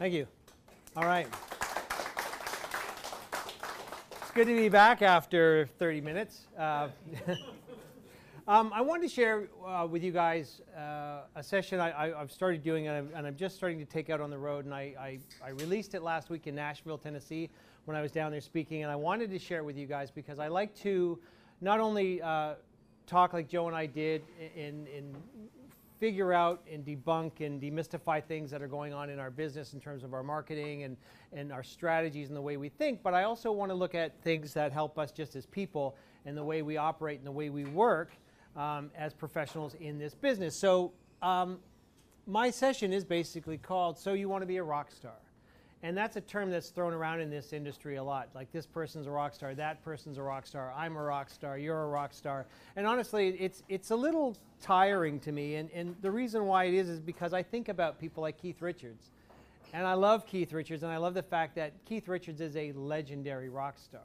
[0.00, 0.26] Thank you.
[0.96, 1.26] All right.
[4.22, 6.46] It's good to be back after 30 minutes.
[6.58, 6.88] Uh,
[8.48, 12.62] um, I wanted to share uh, with you guys uh, a session I, have started
[12.62, 14.64] doing, and I'm, and I'm, just starting to take out on the road.
[14.64, 17.50] And I, I, I, released it last week in Nashville, Tennessee,
[17.84, 18.82] when I was down there speaking.
[18.82, 21.18] And I wanted to share it with you guys because I like to
[21.60, 22.54] not only uh,
[23.06, 24.22] talk like Joe and I did
[24.56, 25.14] in, in
[26.00, 29.80] figure out and debunk and demystify things that are going on in our business in
[29.80, 30.96] terms of our marketing and,
[31.32, 33.02] and our strategies and the way we think.
[33.02, 36.36] But I also want to look at things that help us just as people and
[36.36, 38.10] the way we operate and the way we work
[38.56, 40.58] um, as professionals in this business.
[40.58, 41.58] So um,
[42.26, 45.12] my session is basically called So You Want to Be a Rock Star.
[45.82, 48.28] And that's a term that's thrown around in this industry a lot.
[48.34, 51.56] Like this person's a rock star, that person's a rock star, I'm a rock star,
[51.56, 52.46] you're a rock star.
[52.76, 55.54] And honestly, it's it's a little tiring to me.
[55.54, 58.60] And, and the reason why it is is because I think about people like Keith
[58.60, 59.10] Richards.
[59.72, 62.72] And I love Keith Richards, and I love the fact that Keith Richards is a
[62.72, 64.02] legendary rock star.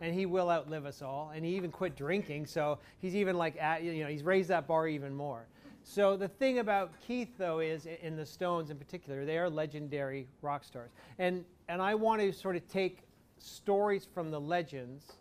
[0.00, 1.30] And he will outlive us all.
[1.34, 4.66] And he even quit drinking, so he's even like, at, you know, he's raised that
[4.66, 5.46] bar even more.
[5.86, 10.26] So the thing about Keith, though, is in the Stones in particular, they are legendary
[10.40, 10.90] rock stars.
[11.18, 13.02] And, and I want to sort of take
[13.38, 15.12] stories from the legends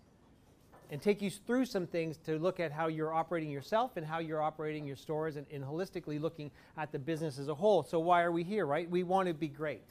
[0.90, 4.20] and take you through some things to look at how you're operating yourself and how
[4.20, 7.84] you're operating your stores and, and holistically looking at the business as a whole.
[7.84, 8.90] So why are we here, right?
[8.90, 9.82] We want to be great.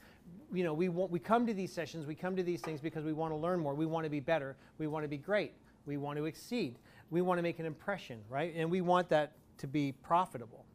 [0.51, 3.05] You know, we, want, we come to these sessions, we come to these things because
[3.05, 3.75] we want to learn more.
[3.75, 4.55] We want to be better.
[4.79, 5.53] We want to be great.
[5.85, 6.79] We want to exceed.
[7.11, 8.53] We want to make an impression, right?
[8.55, 10.65] And we want that to be profitable.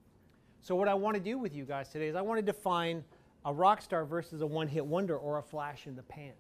[0.61, 3.05] So what I want to do with you guys today is I want to define
[3.45, 6.33] a rock star versus a one-hit wonder or a flash in the pan.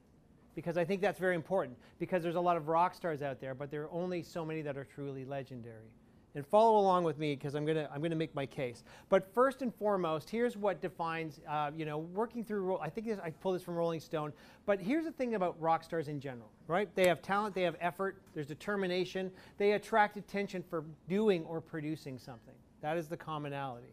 [0.54, 1.78] Because I think that's very important.
[1.98, 4.60] Because there's a lot of rock stars out there, but there are only so many
[4.62, 5.92] that are truly legendary.
[6.38, 8.84] And follow along with me because I'm gonna I'm gonna make my case.
[9.08, 12.78] But first and foremost, here's what defines uh, you know working through.
[12.78, 14.32] I think this, I pulled this from Rolling Stone.
[14.64, 16.94] But here's the thing about rock stars in general, right?
[16.94, 22.20] They have talent, they have effort, there's determination, they attract attention for doing or producing
[22.20, 22.54] something.
[22.82, 23.92] That is the commonality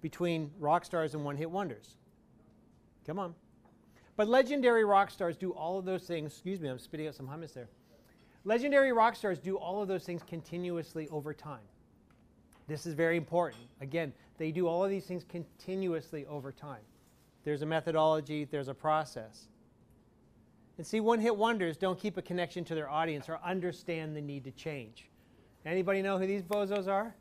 [0.00, 1.94] between rock stars and one hit wonders.
[3.06, 3.32] Come on.
[4.16, 6.32] But legendary rock stars do all of those things.
[6.32, 7.68] Excuse me, I'm spitting out some hummus there.
[8.44, 11.60] Legendary rock stars do all of those things continuously over time.
[12.66, 13.62] This is very important.
[13.80, 16.80] Again, they do all of these things continuously over time.
[17.44, 19.48] There's a methodology, there's a process.
[20.78, 24.20] And see, one hit wonders don't keep a connection to their audience or understand the
[24.20, 25.10] need to change.
[25.66, 27.14] Anybody know who these bozos are?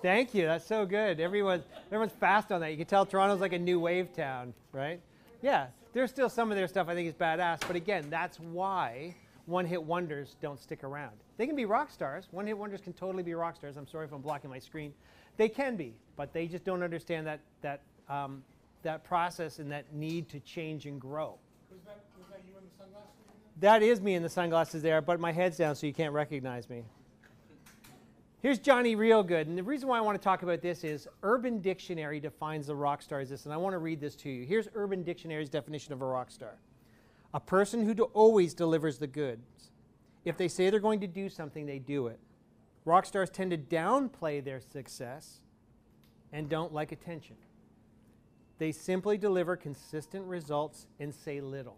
[0.00, 0.46] Thank you.
[0.46, 1.20] That's so good.
[1.20, 2.70] Everyone, everyone's fast on that.
[2.70, 5.00] You can tell Toronto's like a new wave town, right?
[5.42, 9.14] Yeah, there's still some of their stuff I think is badass, but again, that's why
[9.46, 11.16] one-hit wonders don't stick around.
[11.36, 12.28] They can be rock stars.
[12.30, 13.76] One-hit wonders can totally be rock stars.
[13.76, 14.92] I'm sorry if I'm blocking my screen.
[15.36, 18.42] They can be, but they just don't understand that that um,
[18.82, 21.38] that process and that need to change and grow.
[21.70, 23.10] Was that, was that you in the sunglasses?
[23.60, 26.68] That is me in the sunglasses there, but my head's down so you can't recognize
[26.68, 26.84] me.
[28.40, 31.60] Here's Johnny Reelgood, and the reason why I want to talk about this is Urban
[31.60, 34.44] Dictionary defines a rock star as this, and I want to read this to you.
[34.44, 36.56] Here's Urban Dictionary's definition of a rock star
[37.34, 39.70] a person who always delivers the goods.
[40.24, 42.18] If they say they're going to do something, they do it.
[42.84, 45.40] Rock stars tend to downplay their success
[46.32, 47.36] and don't like attention.
[48.58, 51.76] They simply deliver consistent results and say little.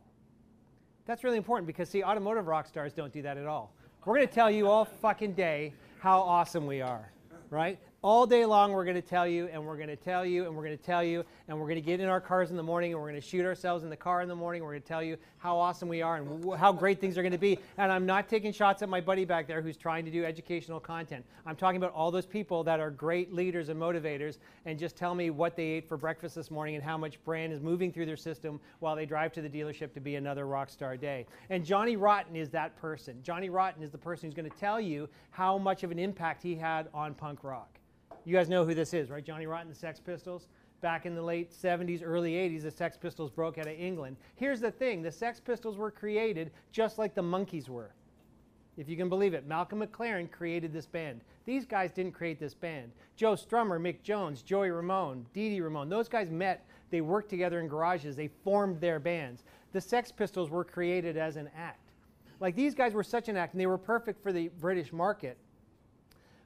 [1.07, 3.73] That's really important because, see, automotive rock stars don't do that at all.
[4.05, 7.11] We're going to tell you all fucking day how awesome we are,
[7.49, 7.79] right?
[8.05, 10.55] All day long we're going to tell you and we're going to tell you and
[10.55, 12.63] we're going to tell you and we're going to get in our cars in the
[12.63, 14.63] morning and we're going to shoot ourselves in the car in the morning.
[14.63, 17.33] We're going to tell you how awesome we are and how great things are going
[17.33, 17.59] to be.
[17.79, 20.81] And i'm not taking shots at my buddy back there who's trying to do educational
[20.81, 21.25] content.
[21.47, 25.15] I'm talking about all those people that are great leaders and motivators and just tell
[25.15, 28.05] me what they ate for breakfast this morning and how much brand is moving through
[28.05, 31.25] their system while they drive to the dealership to be another rock star day.
[31.49, 33.17] And johnny rotten is that person.
[33.23, 36.43] Johnny rotten is the person who's going to tell you how much of an impact
[36.43, 37.79] he had on punk rock
[38.25, 39.25] you guys know who this is, right?
[39.25, 40.49] Johnny Rotten, the Sex Pistols.
[40.81, 44.17] Back in the late 70s, early 80s, the Sex Pistols broke out of England.
[44.37, 47.95] Here's the thing the Sex Pistols were created just like the Monkees were.
[48.77, 51.23] If you can believe it, Malcolm McLaren created this band.
[51.47, 52.91] These guys didn't create this band.
[53.17, 57.61] Joe Strummer, Mick Jones, Joey Ramone, Dee Dee Ramone, those guys met, they worked together
[57.61, 59.45] in garages, they formed their bands.
[59.73, 61.93] The Sex Pistols were created as an act.
[62.41, 65.39] Like these guys were such an act, and they were perfect for the British market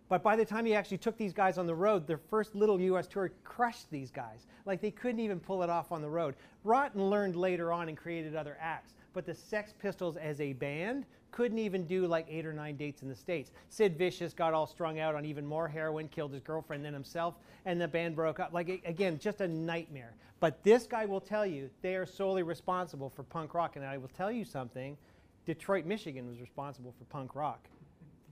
[0.09, 2.81] But by the time he actually took these guys on the road, their first little
[2.81, 4.47] US tour crushed these guys.
[4.65, 6.35] Like they couldn't even pull it off on the road.
[6.65, 8.95] Rotten learned later on and created other acts.
[9.13, 13.03] But the Sex Pistols as a band couldn't even do like eight or nine dates
[13.03, 13.51] in the States.
[13.69, 17.35] Sid Vicious got all strung out on even more heroin, killed his girlfriend then himself,
[17.67, 18.53] and the band broke up.
[18.53, 20.15] Like, again, just a nightmare.
[20.41, 23.77] But this guy will tell you they are solely responsible for punk rock.
[23.77, 24.97] And I will tell you something
[25.45, 27.67] Detroit, Michigan was responsible for punk rock,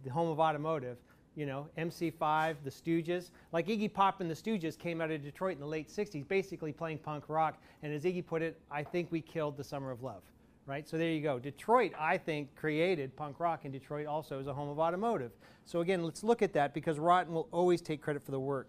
[0.05, 0.99] the home of automotive.
[1.37, 3.31] You know, MC5, the Stooges.
[3.53, 6.73] Like Iggy Pop and the Stooges came out of Detroit in the late 60s, basically
[6.73, 7.59] playing punk rock.
[7.83, 10.23] And as Iggy put it, I think we killed the summer of love
[10.67, 10.89] right?
[10.89, 11.39] So there you go.
[11.39, 15.31] Detroit, I think, created punk rock, and Detroit also is a home of automotive.
[15.65, 18.69] So again, let's look at that because Rotten will always take credit for the work.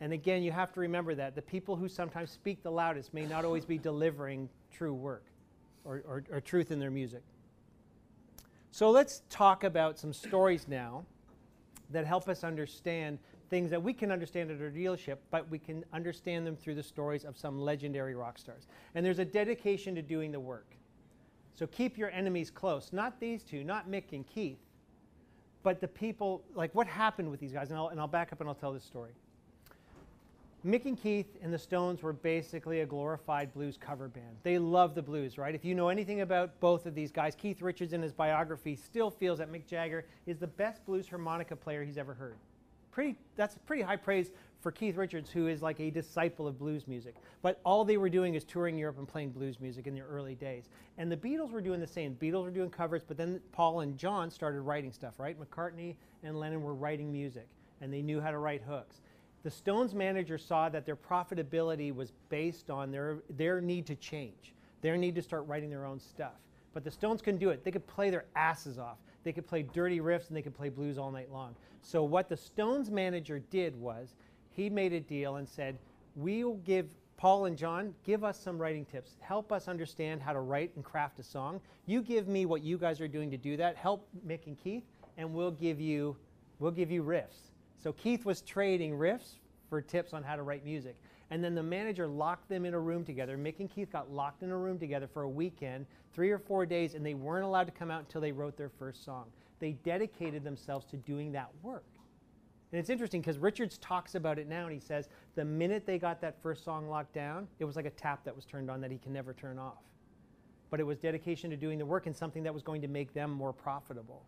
[0.00, 3.26] And again, you have to remember that the people who sometimes speak the loudest may
[3.26, 5.24] not always be delivering true work
[5.84, 7.22] or, or, or truth in their music.
[8.70, 11.04] So let's talk about some stories now
[11.94, 13.18] that help us understand
[13.50, 16.82] things that we can understand at our dealership, but we can understand them through the
[16.82, 18.66] stories of some legendary rock stars.
[18.94, 20.74] And there's a dedication to doing the work.
[21.54, 22.92] So keep your enemies close.
[22.92, 24.58] Not these two, not Mick and Keith,
[25.62, 27.70] but the people, like what happened with these guys.
[27.70, 29.12] And I'll, and I'll back up and I'll tell this story.
[30.64, 34.36] Mick and Keith and the Stones were basically a glorified blues cover band.
[34.44, 35.54] They love the blues, right?
[35.54, 39.10] If you know anything about both of these guys, Keith Richards in his biography still
[39.10, 42.36] feels that Mick Jagger is the best blues harmonica player he's ever heard.
[42.92, 44.30] Pretty, that's pretty high praise
[44.62, 47.16] for Keith Richards, who is like a disciple of blues music.
[47.42, 50.34] But all they were doing is touring Europe and playing blues music in their early
[50.34, 50.70] days.
[50.96, 52.16] And the Beatles were doing the same.
[52.18, 55.36] Beatles were doing covers, but then Paul and John started writing stuff, right?
[55.38, 57.48] McCartney and Lennon were writing music,
[57.82, 59.02] and they knew how to write hooks.
[59.44, 64.54] The Stones manager saw that their profitability was based on their, their need to change,
[64.80, 66.32] their need to start writing their own stuff.
[66.72, 67.62] But the Stones couldn't do it.
[67.62, 68.96] They could play their asses off.
[69.22, 71.54] They could play dirty riffs and they could play blues all night long.
[71.82, 74.14] So what the Stones manager did was
[74.50, 75.78] he made a deal and said,
[76.16, 76.86] We'll give
[77.18, 79.16] Paul and John, give us some writing tips.
[79.20, 81.60] Help us understand how to write and craft a song.
[81.86, 83.76] You give me what you guys are doing to do that.
[83.76, 84.84] Help Mick and Keith,
[85.18, 86.16] and we'll give you
[86.60, 87.50] we'll give you riffs.
[87.84, 89.34] So Keith was trading riffs
[89.68, 90.96] for tips on how to write music.
[91.30, 93.36] And then the manager locked them in a room together.
[93.36, 95.84] Mick and Keith got locked in a room together for a weekend,
[96.14, 98.70] three or four days, and they weren't allowed to come out until they wrote their
[98.70, 99.26] first song.
[99.58, 101.84] They dedicated themselves to doing that work.
[102.72, 105.98] And it's interesting because Richards talks about it now and he says the minute they
[105.98, 108.80] got that first song locked down, it was like a tap that was turned on
[108.80, 109.82] that he can never turn off.
[110.70, 113.12] But it was dedication to doing the work and something that was going to make
[113.12, 114.24] them more profitable.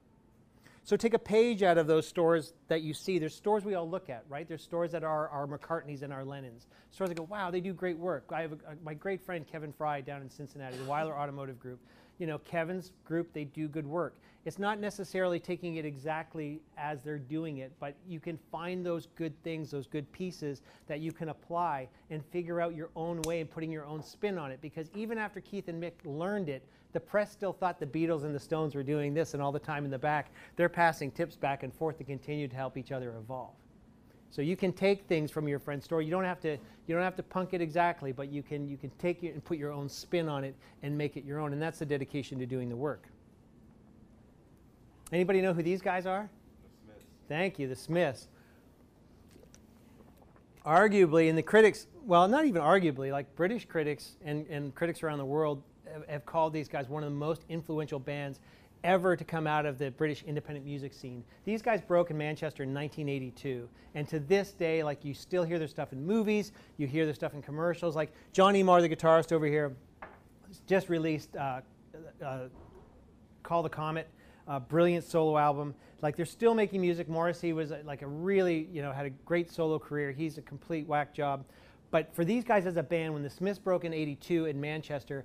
[0.86, 3.18] So take a page out of those stores that you see.
[3.18, 4.46] There's stores we all look at, right?
[4.46, 6.68] There's stores that are our McCartneys and our Lennons.
[6.92, 8.30] Stores that go, wow, they do great work.
[8.32, 11.80] I have a, my great friend Kevin Fry down in Cincinnati, the Weiler Automotive Group.
[12.18, 14.14] You know, Kevin's group, they do good work.
[14.44, 19.08] It's not necessarily taking it exactly as they're doing it, but you can find those
[19.16, 23.40] good things, those good pieces that you can apply and figure out your own way
[23.40, 24.60] and putting your own spin on it.
[24.62, 26.62] Because even after Keith and Mick learned it,
[26.96, 29.58] the press still thought the Beatles and the Stones were doing this, and all the
[29.58, 32.90] time in the back, they're passing tips back and forth to continue to help each
[32.90, 33.52] other evolve.
[34.31, 36.06] So you can take things from your friend's story.
[36.06, 36.56] You don't have to
[36.87, 39.44] you don't have to punk it exactly, but you can you can take it and
[39.44, 42.38] put your own spin on it and make it your own, and that's the dedication
[42.38, 43.08] to doing the work.
[45.12, 46.31] Anybody know who these guys are?
[46.62, 47.04] The Smiths.
[47.28, 48.28] Thank you, the Smiths.
[50.64, 55.19] Arguably, and the critics, well, not even arguably, like British critics and, and critics around
[55.19, 55.62] the world
[56.08, 58.40] have called these guys one of the most influential bands
[58.84, 61.24] ever to come out of the British independent music scene.
[61.44, 65.58] These guys broke in Manchester in 1982, and to this day, like you still hear
[65.58, 67.96] their stuff in movies, you hear their stuff in commercials.
[67.96, 69.74] Like Johnny Marr, the guitarist over here,
[70.66, 71.60] just released uh,
[72.25, 72.38] uh,
[73.42, 74.08] "Call the Comet,"
[74.46, 75.75] a brilliant solo album.
[76.02, 77.08] Like they're still making music.
[77.08, 80.12] Morrissey was uh, like a really, you know, had a great solo career.
[80.12, 81.44] He's a complete whack job.
[81.90, 85.25] But for these guys as a band, when the Smiths broke in '82 in Manchester,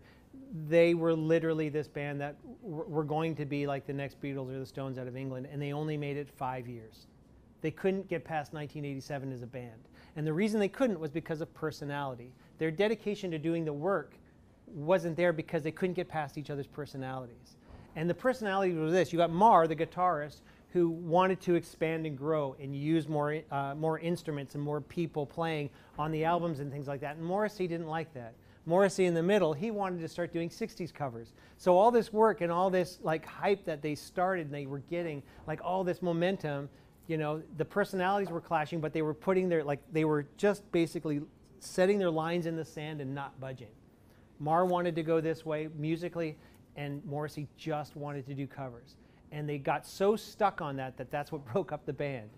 [0.68, 4.60] they were literally this band that were going to be like the next Beatles or
[4.60, 7.08] the Stones out of England, and they only made it five years.
[7.62, 9.88] They couldn't get past 1987 as a band.
[10.16, 12.32] And the reason they couldn't was because of personality.
[12.58, 14.16] Their dedication to doing the work
[14.68, 17.56] wasn't there because they couldn't get past each other's personalities.
[17.96, 20.42] And the personality was this you got Marr, the guitarist,
[20.74, 25.26] who wanted to expand and grow and use more, uh, more instruments and more people
[25.26, 25.70] playing
[26.00, 27.18] on the albums and things like that.
[27.18, 28.34] And Morrissey didn't like that.
[28.66, 31.34] Morrissey in the middle, he wanted to start doing 60s covers.
[31.58, 34.80] So all this work and all this like hype that they started and they were
[34.90, 36.70] getting, like all this momentum,
[37.08, 40.70] you know, the personalities were clashing, but they were putting their like they were just
[40.72, 41.22] basically
[41.60, 43.68] setting their lines in the sand and not budging.
[44.40, 46.38] Marr wanted to go this way musically,
[46.76, 48.96] and Morrissey just wanted to do covers.
[49.32, 52.30] And they got so stuck on that that that's what broke up the band.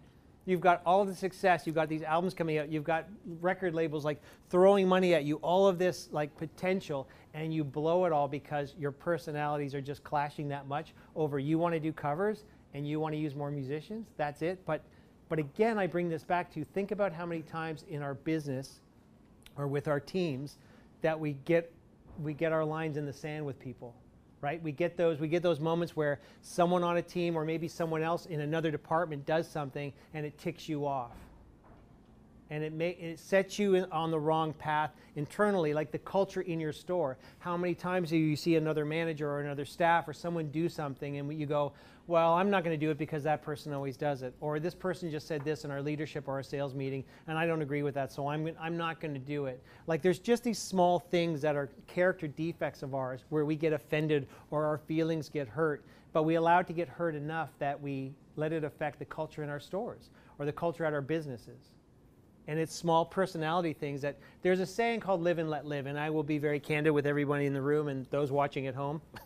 [0.45, 1.65] You've got all the success.
[1.65, 2.69] You've got these albums coming out.
[2.69, 3.07] You've got
[3.39, 5.37] record labels like throwing money at you.
[5.37, 10.03] All of this like potential, and you blow it all because your personalities are just
[10.03, 13.51] clashing that much over you want to do covers and you want to use more
[13.51, 14.07] musicians.
[14.17, 14.59] That's it.
[14.65, 14.81] But
[15.29, 18.81] but again, I bring this back to think about how many times in our business
[19.57, 20.57] or with our teams
[21.01, 21.71] that we get
[22.21, 23.95] we get our lines in the sand with people
[24.43, 24.61] right?
[24.61, 28.03] We get those we get those moments where someone on a team or maybe someone
[28.03, 31.11] else in another department does something and it ticks you off
[32.53, 36.59] and it, may, it sets you on the wrong path internally, like the culture in
[36.59, 37.17] your store.
[37.39, 41.17] How many times do you see another manager or another staff or someone do something
[41.17, 41.73] and you go,
[42.05, 44.35] well, I'm not going to do it because that person always does it.
[44.39, 47.47] Or this person just said this in our leadership or our sales meeting, and I
[47.47, 49.59] don't agree with that, so I'm, I'm not going to do it.
[49.87, 53.73] Like there's just these small things that are character defects of ours where we get
[53.73, 57.81] offended or our feelings get hurt, but we allow it to get hurt enough that
[57.81, 61.72] we let it affect the culture in our stores or the culture at our businesses
[62.47, 65.97] and it's small personality things that there's a saying called live and let live and
[65.97, 69.01] i will be very candid with everybody in the room and those watching at home.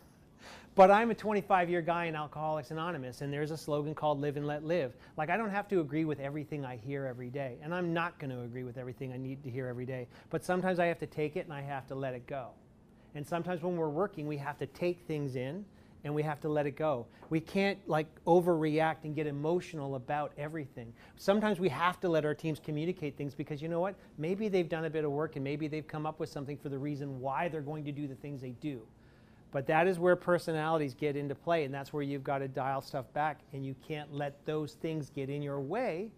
[0.74, 4.36] But i'm a 25 year guy in alcoholics anonymous and there's a slogan called live
[4.36, 4.92] and let live.
[5.16, 8.16] Like i don't have to agree with everything i hear every day and i'm not
[8.20, 11.00] going to agree with everything i need to hear every day but sometimes i have
[11.00, 12.50] to take it and i have to let it go.
[13.16, 15.64] And sometimes when we're working we have to take things in
[16.04, 17.06] and we have to let it go.
[17.30, 20.92] We can't like overreact and get emotional about everything.
[21.16, 23.96] Sometimes we have to let our teams communicate things because you know what?
[24.16, 26.68] Maybe they've done a bit of work and maybe they've come up with something for
[26.68, 28.80] the reason why they're going to do the things they do.
[29.50, 32.80] But that is where personalities get into play and that's where you've got to dial
[32.82, 36.10] stuff back and you can't let those things get in your way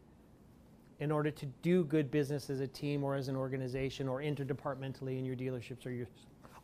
[0.99, 5.19] in order to do good business as a team or as an organization or interdepartmentally
[5.19, 6.07] in your dealerships or your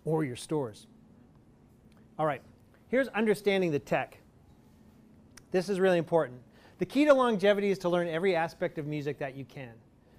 [0.05, 0.87] or your stores.
[2.19, 2.43] All right.
[2.89, 4.19] Here's understanding the tech.
[5.51, 6.41] This is really important.
[6.79, 9.73] The key to longevity is to learn every aspect of music that you can.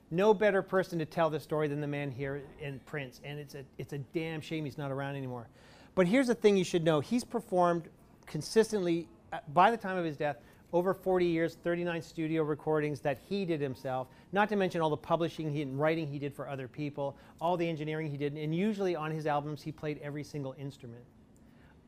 [0.10, 3.56] No better person to tell the story than the man here in Prince, and it's
[3.56, 5.48] a, it's a damn shame he's not around anymore.
[5.96, 7.90] But here's the thing you should know he's performed
[8.26, 10.38] consistently, uh, by the time of his death,
[10.74, 14.98] over 40 years, 39 studio recordings that he did himself, not to mention all the
[14.98, 18.54] publishing he and writing he did for other people, all the engineering he did, and
[18.54, 21.04] usually on his albums he played every single instrument.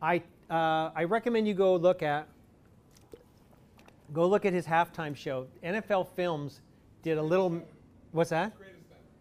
[0.02, 2.28] I, uh, I recommend you go look at
[4.14, 5.48] go look at his halftime show.
[5.64, 6.62] NFL Films
[7.04, 7.62] did a little.
[8.12, 8.54] What's that?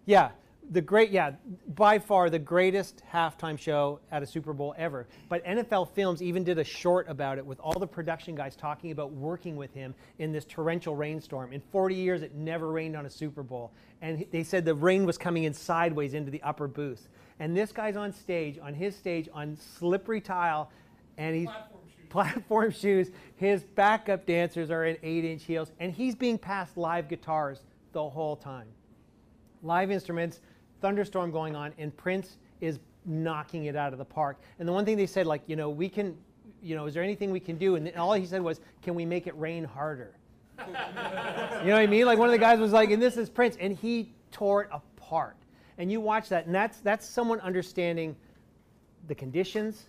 [0.06, 0.30] Yeah,
[0.70, 1.11] the great.
[1.11, 1.32] Yeah,
[1.75, 5.06] by far the greatest halftime show at a Super Bowl ever.
[5.28, 8.90] But NFL Films even did a short about it with all the production guys talking
[8.90, 11.52] about working with him in this torrential rainstorm.
[11.52, 13.70] In 40 years, it never rained on a Super Bowl,
[14.00, 17.08] and they said the rain was coming in sideways into the upper booth.
[17.40, 20.70] And this guy's on stage, on his stage, on slippery tile,
[21.18, 22.08] and he's Platform shoes.
[22.08, 23.10] platform shoes.
[23.37, 28.08] His backup dancers are in eight inch heels, and he's being passed live guitars the
[28.08, 28.68] whole time.
[29.62, 30.40] Live instruments,
[30.80, 34.38] thunderstorm going on, and Prince is knocking it out of the park.
[34.58, 36.16] And the one thing they said, like, you know, we can,
[36.62, 37.75] you know, is there anything we can do?
[37.75, 40.14] And all he said was, can we make it rain harder?
[40.66, 42.06] you know what I mean?
[42.06, 44.68] Like one of the guys was like, and this is Prince, and he tore it
[44.72, 45.37] apart.
[45.78, 48.16] And you watch that, and that's that's someone understanding
[49.06, 49.84] the conditions,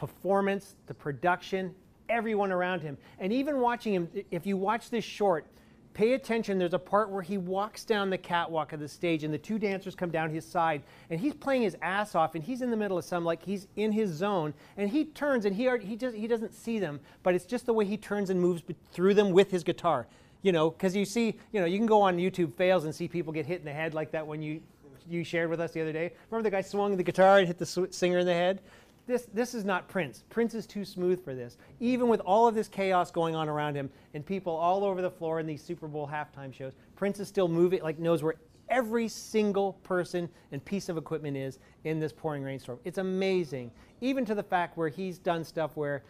[0.00, 1.74] performance, the production,
[2.08, 2.96] everyone around him.
[3.18, 5.46] And even watching him, if you watch this short,
[5.92, 6.58] pay attention.
[6.58, 9.58] There's a part where he walks down the catwalk of the stage, and the two
[9.58, 12.78] dancers come down his side, and he's playing his ass off, and he's in the
[12.78, 15.96] middle of some like he's in his zone, and he turns, and he already, he
[15.96, 19.12] just he doesn't see them, but it's just the way he turns and moves through
[19.12, 20.06] them with his guitar.
[20.40, 23.06] You know, because you see, you know, you can go on YouTube fails and see
[23.06, 24.62] people get hit in the head like that when you
[25.10, 26.12] you shared with us the other day.
[26.30, 28.62] Remember the guy swung the guitar and hit the singer in the head?
[29.10, 30.22] This, this is not Prince.
[30.30, 31.56] Prince is too smooth for this.
[31.80, 35.10] Even with all of this chaos going on around him and people all over the
[35.10, 38.36] floor in these Super Bowl halftime shows, Prince is still moving, like knows where
[38.68, 42.78] every single person and piece of equipment is in this pouring rainstorm.
[42.84, 43.72] It's amazing.
[44.00, 46.04] Even to the fact where he's done stuff where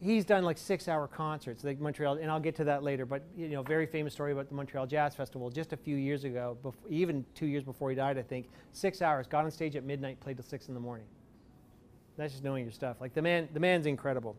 [0.00, 3.22] he's done like six hour concerts like montreal and i'll get to that later but
[3.36, 6.58] you know very famous story about the montreal jazz festival just a few years ago
[6.64, 9.84] bef- even two years before he died i think six hours got on stage at
[9.84, 11.06] midnight played till six in the morning
[12.16, 13.00] that's just knowing your stuff.
[13.00, 14.36] Like the man the man's incredible.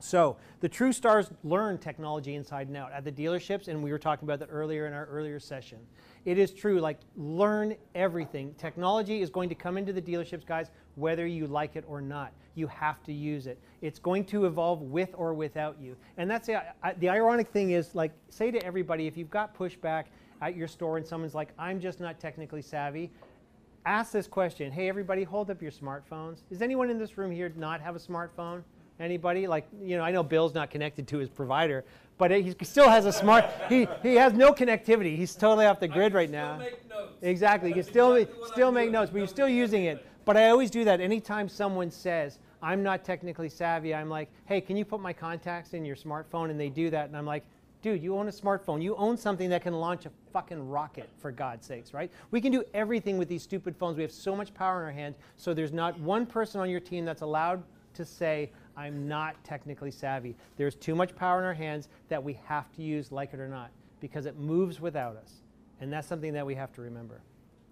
[0.00, 3.98] So the true stars learn technology inside and out at the dealerships and we were
[3.98, 5.78] talking about that earlier in our earlier session.
[6.24, 8.54] It is true like learn everything.
[8.58, 12.32] Technology is going to come into the dealerships guys whether you like it or not.
[12.54, 13.58] You have to use it.
[13.80, 15.96] It's going to evolve with or without you.
[16.18, 19.56] And that's the, I, the ironic thing is like say to everybody if you've got
[19.56, 20.04] pushback
[20.40, 23.10] at your store and someone's like i'm just not technically savvy
[23.86, 27.52] ask this question hey everybody hold up your smartphones does anyone in this room here
[27.56, 28.62] not have a smartphone
[29.00, 29.48] Anybody?
[29.48, 31.84] Like, you know, I know Bill's not connected to his provider,
[32.16, 33.44] but he still has a smart.
[33.68, 35.16] He he has no connectivity.
[35.16, 36.60] He's totally off the grid right now.
[37.20, 37.70] Exactly.
[37.70, 38.92] You can still exactly still I'm make doing.
[38.92, 40.06] notes, but you're still using it.
[40.24, 43.94] But I always do that anytime someone says, I'm not technically savvy.
[43.94, 46.50] I'm like, hey, can you put my contacts in your smartphone?
[46.50, 47.08] And they do that.
[47.08, 47.44] And I'm like,
[47.84, 48.82] dude, you own a smartphone.
[48.82, 52.10] You own something that can launch a fucking rocket, for God's sakes, right?
[52.30, 53.98] We can do everything with these stupid phones.
[53.98, 55.16] We have so much power in our hands.
[55.36, 57.62] So there's not one person on your team that's allowed
[57.92, 60.34] to say, I'm not technically savvy.
[60.56, 63.48] There's too much power in our hands that we have to use, like it or
[63.48, 65.42] not, because it moves without us.
[65.78, 67.20] And that's something that we have to remember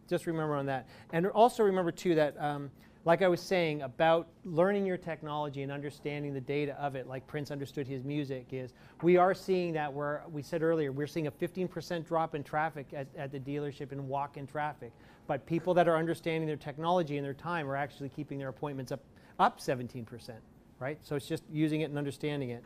[0.09, 0.87] just remember on that.
[1.13, 2.71] And also remember too that, um,
[3.05, 7.27] like I was saying about learning your technology and understanding the data of it, like
[7.27, 11.27] Prince understood his music, is we are seeing that where we said earlier, we're seeing
[11.27, 14.93] a 15% drop in traffic at, at the dealership and walk-in traffic.
[15.27, 18.93] But people that are understanding their technology and their time are actually keeping their appointments
[18.93, 19.01] up,
[19.41, 20.31] up 17%,
[20.79, 20.99] right?
[21.03, 22.63] So it's just using it and understanding it.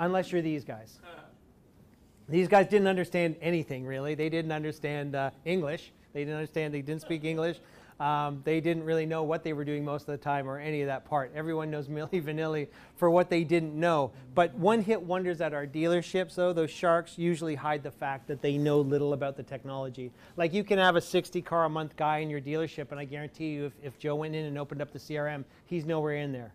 [0.00, 0.98] Unless you're these guys.
[2.28, 4.14] These guys didn't understand anything really.
[4.14, 5.92] They didn't understand uh, English.
[6.12, 6.74] They didn't understand.
[6.74, 7.58] They didn't speak English.
[8.00, 10.82] Um, they didn't really know what they were doing most of the time or any
[10.82, 11.32] of that part.
[11.34, 14.12] Everyone knows Milli Vanilli for what they didn't know.
[14.34, 18.56] But one-hit wonders at our dealerships, though, those sharks usually hide the fact that they
[18.56, 20.12] know little about the technology.
[20.36, 23.04] Like you can have a 60 car a month guy in your dealership, and I
[23.04, 26.32] guarantee you, if, if Joe went in and opened up the CRM, he's nowhere in
[26.32, 26.52] there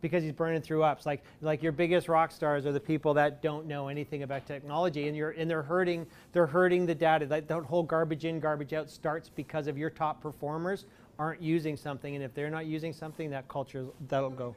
[0.00, 1.06] because he's burning through ups.
[1.06, 5.08] Like like your biggest rock stars are the people that don't know anything about technology,
[5.08, 7.26] and you're and they're hurting they're hurting the data.
[7.26, 10.86] That, that whole garbage in garbage out starts because of your top performers
[11.18, 14.54] aren't using something, and if they're not using something, that culture that'll go.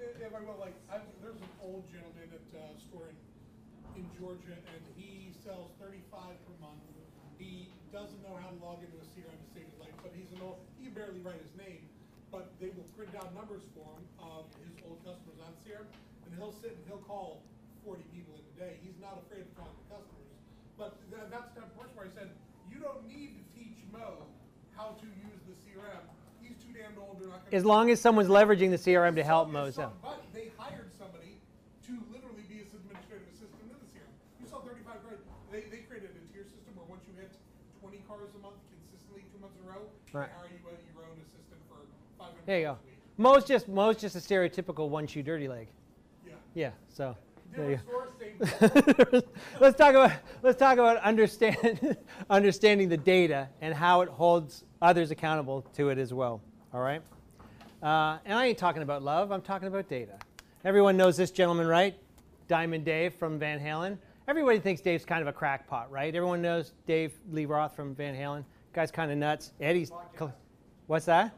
[0.60, 0.76] Like,
[1.22, 3.08] there's an old gentleman at uh, store
[3.96, 6.84] in, in Georgia, and he sells thirty-five per month.
[7.38, 10.30] He doesn't know how to log into a CRM to save his life, but he's
[10.36, 11.88] an old, he can barely write his name.
[12.30, 14.04] But they will print out numbers for him
[15.70, 15.86] CRM,
[16.26, 17.46] and he'll sit and he'll call
[17.86, 18.74] forty people in a day.
[18.82, 20.30] He's not afraid of talking to customers.
[20.82, 22.34] But tha- that's the portion where I said,
[22.74, 24.26] you don't need to teach Mo
[24.74, 26.02] how to use the CRM.
[26.42, 27.54] He's too damn old, they're not gonna.
[27.54, 31.38] As long as someone's leveraging the CRM to help some- But they hired somebody
[31.86, 34.10] to literally be his administrative assistant in the CRM.
[34.42, 35.22] You saw thirty-five cars,
[35.54, 37.30] they, they created a tier system where once you hit
[37.78, 39.86] twenty cars a month consistently, two months in a row,
[40.16, 40.32] Right.
[40.34, 41.84] hire you a, your own assistant for
[42.18, 42.89] five hundred There you go.
[43.24, 43.48] Dollars a week.
[43.48, 45.68] Mo's just Mo's just a stereotypical one shoe dirty leg.
[46.26, 46.34] Yeah.
[46.54, 46.72] Yeah.
[46.90, 47.16] So
[47.56, 48.00] there you go.
[49.60, 51.98] let's talk about let's talk about understand
[52.30, 56.42] understanding the data and how it holds others accountable to it as well.
[56.74, 57.02] All right,
[57.82, 59.32] uh, and I ain't talking about love.
[59.32, 60.18] I'm talking about data.
[60.64, 61.96] Everyone knows this gentleman, right?
[62.48, 63.98] Diamond Dave from Van Halen.
[64.28, 66.14] Everybody thinks Dave's kind of a crackpot, right?
[66.14, 68.44] Everyone knows Dave Lee Roth from Van Halen.
[68.74, 69.54] Guy's kind of nuts.
[69.60, 69.92] Eddie's.
[70.86, 71.34] What's that?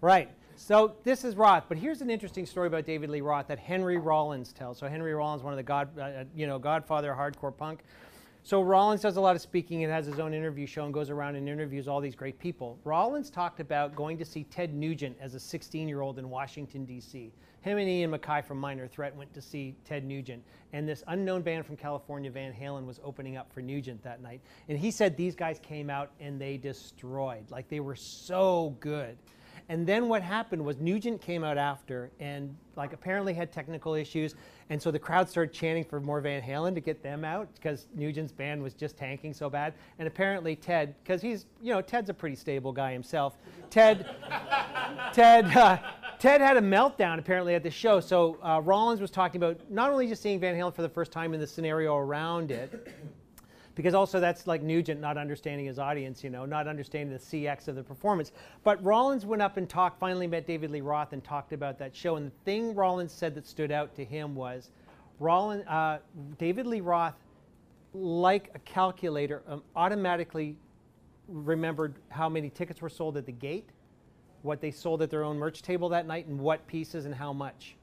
[0.00, 0.30] Right.
[0.58, 3.98] So this is Roth, but here's an interesting story about David Lee Roth that Henry
[3.98, 4.78] Rollins tells.
[4.78, 7.80] So Henry Rollins, one of the god, uh, you know, Godfather hardcore punk.
[8.42, 11.10] So Rollins does a lot of speaking and has his own interview show and goes
[11.10, 12.78] around and interviews all these great people.
[12.84, 17.32] Rollins talked about going to see Ted Nugent as a 16-year-old in Washington D.C.
[17.60, 20.42] Him and Ian MacKaye from Minor Threat went to see Ted Nugent,
[20.72, 24.40] and this unknown band from California, Van Halen, was opening up for Nugent that night.
[24.68, 29.18] And he said these guys came out and they destroyed, like they were so good.
[29.68, 34.36] And then what happened was Nugent came out after and like apparently had technical issues.
[34.70, 37.88] And so the crowd started chanting for more Van Halen to get them out because
[37.94, 39.74] Nugent's band was just tanking so bad.
[39.98, 43.38] And apparently Ted, because he's, you know, Ted's a pretty stable guy himself.
[43.70, 44.14] Ted,
[45.12, 45.78] Ted, uh,
[46.20, 47.98] Ted had a meltdown apparently at the show.
[47.98, 51.10] So uh, Rollins was talking about not only just seeing Van Halen for the first
[51.10, 52.88] time in the scenario around it,
[53.76, 57.68] because also that's like Nugent not understanding his audience, you know, not understanding the CX
[57.68, 58.32] of the performance.
[58.64, 61.94] But Rollins went up and talked, finally met David Lee Roth and talked about that
[61.94, 62.16] show.
[62.16, 64.70] And the thing Rollins said that stood out to him was
[65.20, 65.98] Rollins, uh,
[66.38, 67.14] David Lee Roth,
[67.92, 70.56] like a calculator, um, automatically
[71.28, 73.68] remembered how many tickets were sold at the gate,
[74.40, 77.32] what they sold at their own merch table that night, and what pieces and how
[77.32, 77.76] much.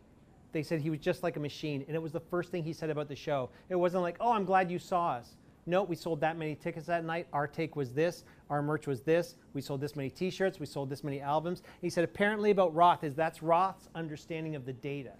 [0.53, 2.73] They said he was just like a machine, and it was the first thing he
[2.73, 3.49] said about the show.
[3.69, 6.85] It wasn't like, "Oh, I'm glad you saw us." No, we sold that many tickets
[6.87, 7.27] that night.
[7.31, 8.25] Our take was this.
[8.49, 9.35] Our merch was this.
[9.53, 10.59] We sold this many T-shirts.
[10.59, 11.63] We sold this many albums.
[11.81, 15.13] he said apparently about Roth is that's Roth's understanding of the data.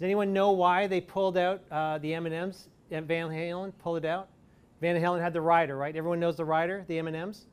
[0.00, 2.68] Does anyone know why they pulled out uh, the M&Ms?
[2.90, 4.28] Van Halen pulled it out.
[4.80, 5.94] Van Halen had the rider, right?
[5.94, 7.44] Everyone knows the rider, the M&Ms,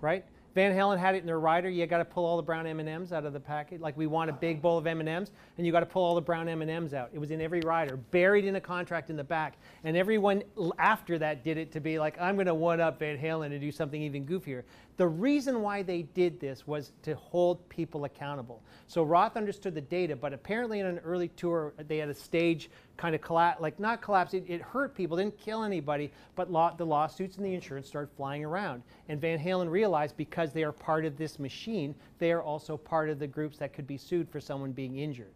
[0.00, 0.24] right?
[0.54, 1.70] Van Halen had it in their rider.
[1.70, 3.80] You got to pull all the brown M&Ms out of the package.
[3.80, 6.20] Like we want a big bowl of M&Ms, and you got to pull all the
[6.20, 7.10] brown M&Ms out.
[7.12, 9.56] It was in every rider, buried in a contract in the back.
[9.84, 10.42] And everyone
[10.78, 13.60] after that did it to be like, I'm going to one up Van Halen and
[13.60, 14.62] do something even goofier.
[14.98, 18.62] The reason why they did this was to hold people accountable.
[18.86, 22.70] So Roth understood the data, but apparently in an early tour, they had a stage
[22.98, 26.74] kind of collapse, like not collapse, it, it, hurt people, didn't kill anybody, but law,
[26.74, 28.82] the lawsuits and the insurance started flying around.
[29.08, 33.08] And Van Halen realized because they are part of this machine, they are also part
[33.08, 35.32] of the groups that could be sued for someone being injured.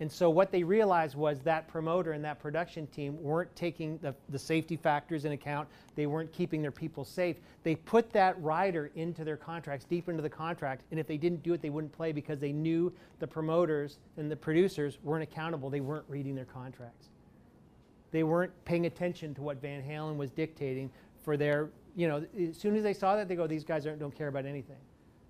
[0.00, 4.14] And so what they realized was that promoter and that production team weren't taking the,
[4.28, 5.68] the safety factors in account.
[5.96, 7.36] They weren't keeping their people safe.
[7.64, 10.82] They put that rider into their contracts, deep into the contract.
[10.92, 14.30] And if they didn't do it, they wouldn't play because they knew the promoters and
[14.30, 15.68] the producers weren't accountable.
[15.68, 17.08] They weren't reading their contracts.
[18.12, 20.90] They weren't paying attention to what Van Halen was dictating
[21.24, 24.16] for their, you know, as soon as they saw that, they go, these guys don't
[24.16, 24.76] care about anything.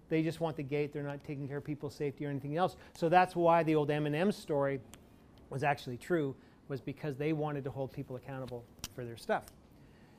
[0.08, 0.92] They just want the gate.
[0.92, 2.76] They're not taking care of people's safety or anything else.
[2.96, 4.80] So that's why the old M&M story
[5.50, 6.34] was actually true,
[6.68, 9.44] was because they wanted to hold people accountable for their stuff.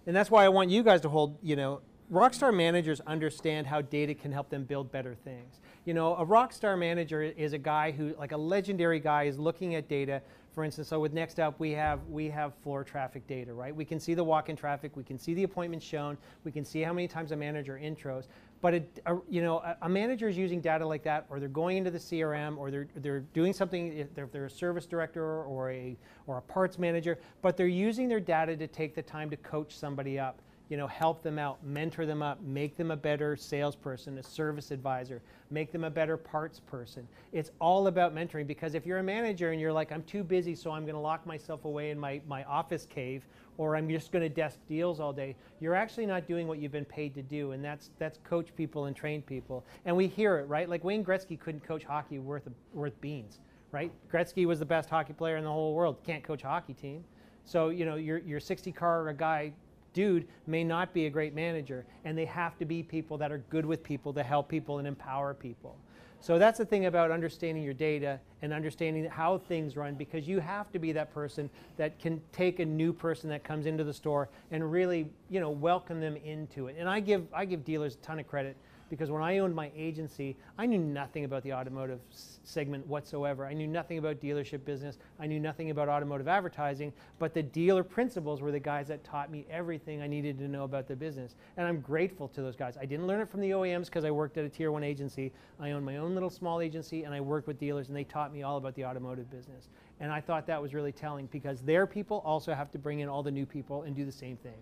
[0.08, 3.82] And that's why I want you guys to hold, you know, rockstar managers understand how
[3.82, 5.60] data can help them build better things.
[5.86, 9.76] You know, a rockstar manager is a guy who, like a legendary guy, is looking
[9.76, 10.22] at data.
[10.54, 13.76] For instance, so with Next Up, we have we have floor traffic data, right?
[13.76, 16.82] We can see the walk-in traffic, we can see the appointments shown, we can see
[16.82, 18.26] how many times a manager intros.
[18.62, 21.48] But it, a, you know, a, a, manager is using data like that, or they're
[21.48, 24.08] going into the CRM, or they're, they're doing something.
[24.16, 28.20] They're, they're a service director or a or a parts manager, but they're using their
[28.20, 30.42] data to take the time to coach somebody up.
[30.70, 34.70] You know, help them out, mentor them up, make them a better salesperson, a service
[34.70, 37.08] advisor, make them a better parts person.
[37.34, 40.54] It's all about mentoring because if you're a manager and you're like, I'm too busy,
[40.54, 43.26] so I'm going to lock myself away in my, my office cave
[43.60, 45.36] or I'm just going to desk deals all day.
[45.60, 48.86] You're actually not doing what you've been paid to do, and that's that's coach people
[48.86, 49.66] and train people.
[49.86, 50.70] And we hear it, right?
[50.70, 53.40] Like Wayne Gretzky couldn't coach hockey worth worth beans,
[53.74, 53.92] right?
[54.12, 55.98] Gretzky was the best hockey player in the whole world.
[56.06, 57.04] Can't coach a hockey team.
[57.44, 59.52] So you know, your your 60 car a guy
[59.94, 63.40] dude may not be a great manager, and they have to be people that are
[63.50, 65.78] good with people to help people and empower people.
[66.22, 70.40] So that's the thing about understanding your data and understanding how things run because you
[70.40, 73.94] have to be that person that can take a new person that comes into the
[73.94, 76.76] store and really, you know, welcome them into it.
[76.78, 78.58] And I give I give dealers a ton of credit
[78.90, 82.00] because when I owned my agency, I knew nothing about the automotive
[82.44, 83.46] segment whatsoever.
[83.46, 84.98] I knew nothing about dealership business.
[85.20, 89.32] I knew nothing about automotive advertising, but the dealer principals were the guys that taught
[89.32, 91.36] me everything I needed to know about the business.
[91.58, 92.78] And I'm grateful to those guys.
[92.78, 95.32] I didn't learn it from the OEMs because I worked at a tier one agency.
[95.60, 98.34] I owned my own little small agency and I worked with dealers and they taught
[98.34, 99.70] me all about the automotive business.
[100.00, 103.10] And I thought that was really telling because their people also have to bring in
[103.10, 104.58] all the new people and do the same thing.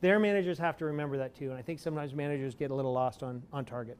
[0.00, 2.92] Their managers have to remember that too, and I think sometimes managers get a little
[2.92, 3.98] lost on, on target.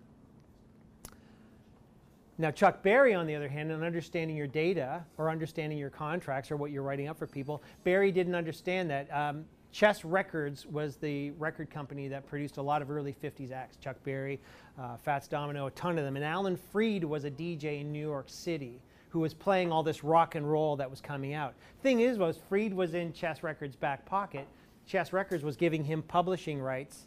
[2.38, 6.50] Now, Chuck Berry, on the other hand, in understanding your data or understanding your contracts
[6.50, 9.14] or what you're writing up for people, Berry didn't understand that.
[9.14, 13.76] Um, Chess Records was the record company that produced a lot of early 50s acts.
[13.76, 14.40] Chuck Berry,
[14.78, 16.16] uh, Fats Domino, a ton of them.
[16.16, 20.02] And Alan Freed was a DJ in New York City who was playing all this
[20.02, 21.54] rock and roll that was coming out.
[21.82, 24.46] Thing is, was Freed was in Chess Records' back pocket
[24.90, 27.07] Chess Records was giving him publishing rights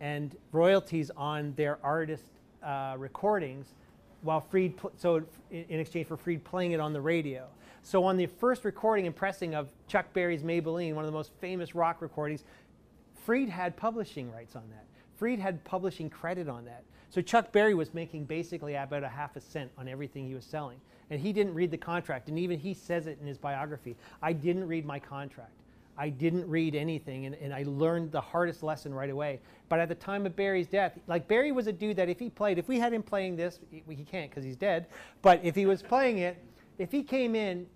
[0.00, 2.24] and royalties on their artist
[2.60, 3.74] uh, recordings,
[4.22, 5.22] while Freed, so
[5.52, 7.46] in exchange for Freed playing it on the radio.
[7.84, 11.30] So on the first recording and pressing of Chuck Berry's Maybellene, one of the most
[11.40, 12.42] famous rock recordings,
[13.24, 14.84] Freed had publishing rights on that.
[15.16, 16.82] Freed had publishing credit on that.
[17.10, 20.44] So Chuck Berry was making basically about a half a cent on everything he was
[20.44, 20.80] selling.
[21.10, 22.28] And he didn't read the contract.
[22.28, 23.94] And even he says it in his biography.
[24.20, 25.52] I didn't read my contract.
[25.96, 29.40] I didn't read anything and, and I learned the hardest lesson right away.
[29.68, 32.30] But at the time of Berry's death, like Berry was a dude that if he
[32.30, 34.86] played, if we had him playing this, he, he can't because he's dead,
[35.22, 36.42] but if he was playing it,
[36.78, 37.66] if he came in,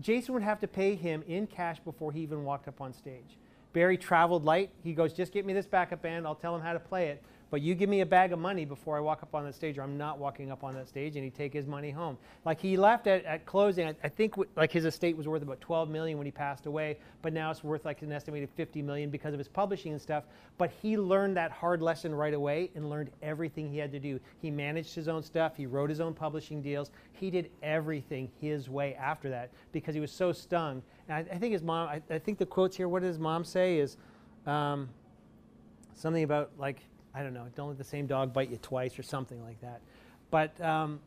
[0.00, 3.38] Jason would have to pay him in cash before he even walked up on stage.
[3.72, 4.70] Barry traveled light.
[4.82, 6.26] He goes, just get me this backup band.
[6.26, 8.64] I'll tell him how to play it but you give me a bag of money
[8.64, 11.16] before I walk up on that stage, or I'm not walking up on that stage,
[11.16, 12.18] and he'd take his money home.
[12.44, 15.60] Like he left at, at closing, I, I think like his estate was worth about
[15.60, 19.10] 12 million when he passed away, but now it's worth like an estimated 50 million
[19.10, 20.24] because of his publishing and stuff.
[20.58, 24.18] But he learned that hard lesson right away and learned everything he had to do.
[24.40, 28.68] He managed his own stuff, he wrote his own publishing deals, he did everything his
[28.68, 30.82] way after that because he was so stung.
[31.08, 33.18] And I, I think his mom, I, I, think the quotes here, what does his
[33.18, 33.96] mom say is
[34.46, 34.88] um,
[35.94, 36.80] something about like
[37.14, 39.80] I don't know, don't let the same dog bite you twice or something like that.
[40.30, 41.00] But, um,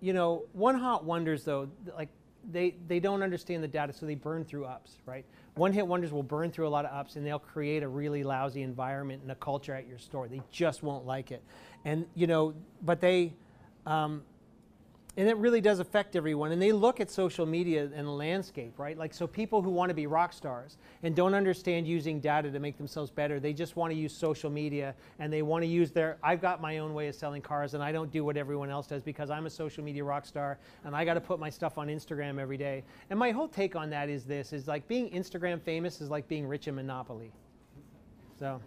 [0.00, 2.08] you know, one hot wonders though, like
[2.50, 5.24] they, they don't understand the data, so they burn through ups, right?
[5.54, 8.24] One hit wonders will burn through a lot of ups and they'll create a really
[8.24, 10.28] lousy environment and a culture at your store.
[10.28, 11.42] They just won't like it.
[11.84, 13.32] And, you know, but they,
[13.86, 14.22] um,
[15.18, 16.52] and it really does affect everyone.
[16.52, 18.98] And they look at social media and the landscape, right?
[18.98, 22.58] Like, so people who want to be rock stars and don't understand using data to
[22.58, 25.90] make themselves better, they just want to use social media and they want to use
[25.90, 28.68] their, I've got my own way of selling cars and I don't do what everyone
[28.68, 31.48] else does because I'm a social media rock star and I got to put my
[31.48, 32.84] stuff on Instagram every day.
[33.08, 36.28] And my whole take on that is this is like being Instagram famous is like
[36.28, 37.32] being rich in Monopoly.
[38.38, 38.60] So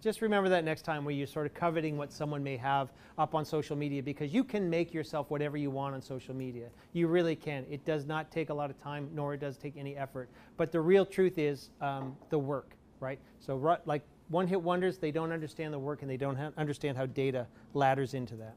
[0.00, 3.34] just remember that next time where you're sort of coveting what someone may have up
[3.34, 6.68] on social media because you can make yourself whatever you want on social media.
[6.92, 7.66] You really can.
[7.70, 10.30] It does not take a lot of time, nor it does take any effort.
[10.56, 13.18] But the real truth is um, the work, right?
[13.40, 17.06] So, like one hit wonders, they don't understand the work and they don't understand how
[17.06, 18.54] data ladders into that.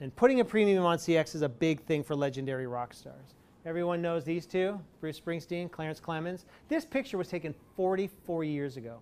[0.00, 3.34] And putting a premium on CX is a big thing for legendary rock stars.
[3.64, 6.44] Everyone knows these two Bruce Springsteen, Clarence Clemons.
[6.68, 8.98] This picture was taken 44 years ago.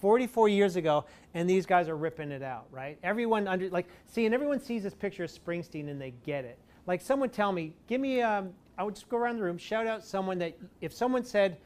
[0.00, 2.98] 44 years ago, and these guys are ripping it out, right?
[3.02, 6.58] Everyone under like see, and everyone sees this picture of Springsteen and they get it.
[6.86, 8.22] Like someone tell me, give me.
[8.22, 11.58] Um, I would just go around the room, shout out someone that if someone said,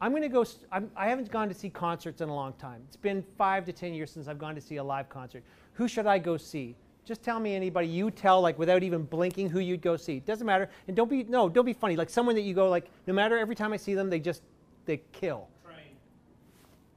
[0.00, 2.82] "I'm going to go," I'm, I haven't gone to see concerts in a long time.
[2.86, 5.44] It's been five to ten years since I've gone to see a live concert.
[5.74, 6.76] Who should I go see?
[7.04, 10.20] Just tell me anybody you tell like without even blinking who you'd go see.
[10.20, 10.70] Doesn't matter.
[10.88, 11.96] And don't be no, don't be funny.
[11.96, 14.42] Like someone that you go like no matter every time I see them they just
[14.86, 15.48] they kill.
[15.64, 15.96] Train.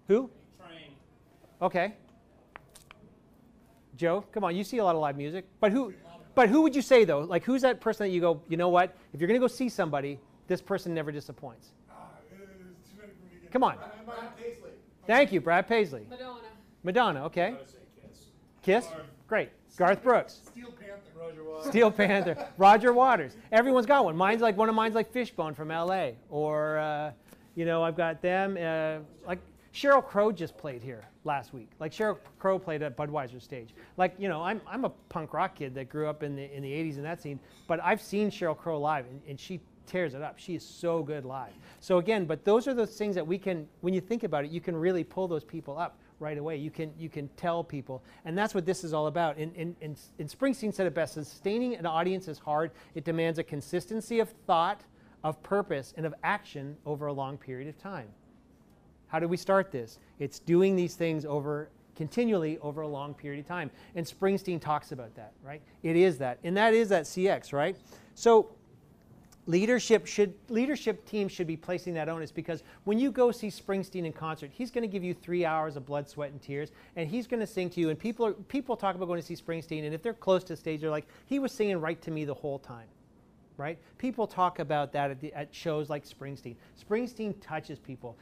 [0.08, 0.30] Who?
[1.62, 1.94] Okay.
[3.96, 5.46] Joe, come on, you see a lot of live music.
[5.60, 5.94] But who
[6.36, 7.22] but who would you say though?
[7.22, 8.96] Like who's that person that you go, you know what?
[9.12, 11.70] If you're gonna go see somebody, this person never disappoints.
[11.90, 11.94] Uh,
[13.52, 13.78] come on.
[14.06, 14.70] Brad Paisley.
[15.08, 16.06] Thank you, Brad Paisley.
[16.10, 16.42] Madonna.
[16.84, 17.56] Madonna, okay.
[18.62, 18.86] Kiss.
[18.86, 18.88] Kiss?
[19.28, 19.50] Great.
[19.78, 20.42] Garth Brooks.
[20.46, 21.12] Steel Panther.
[21.20, 21.68] Roger Waters.
[21.68, 22.48] Steel Panther.
[22.58, 23.36] Roger Waters.
[23.52, 24.16] Everyone's got one.
[24.16, 26.12] Mine's like one of mine's like Fishbone from LA.
[26.30, 27.12] Or uh,
[27.56, 28.58] you know, I've got them.
[28.60, 29.40] Uh, like
[29.78, 31.70] Sheryl Crow just played here last week.
[31.80, 33.76] Like Sheryl Crow played at Budweiser stage.
[33.96, 36.64] Like you know, I'm, I'm a punk rock kid that grew up in the in
[36.64, 40.16] the 80s in that scene, but I've seen Sheryl Crow live, and, and she tears
[40.16, 40.40] it up.
[40.40, 41.54] She is so good live.
[41.80, 44.52] So again, but those are those things that we can, when you think about it,
[44.52, 46.58] you can really pull those people up right away.
[46.58, 49.38] You can you can tell people, and that's what this is all about.
[49.38, 52.72] And, and, and, and Springsteen said it best: sustaining an audience is hard.
[52.96, 54.82] It demands a consistency of thought,
[55.24, 58.08] of purpose, and of action over a long period of time.
[59.08, 60.00] How do we start this?
[60.20, 63.72] It's doing these things over continually over a long period of time.
[63.96, 65.62] And Springsteen talks about that, right?
[65.84, 66.38] It is that.
[66.44, 67.76] And that is that CX, right?
[68.14, 68.52] So
[69.48, 74.06] leadership should leadership teams should be placing that onus because when you go see Springsteen
[74.06, 77.10] in concert, he's going to give you three hours of blood, sweat, and tears, and
[77.10, 77.90] he's going to sing to you.
[77.90, 80.54] And people are, people talk about going to see Springsteen, and if they're close to
[80.54, 82.88] the stage, they're like, he was singing right to me the whole time
[83.58, 83.78] right?
[83.98, 86.56] People talk about that at, the, at, shows like Springsteen.
[86.80, 88.16] Springsteen touches people,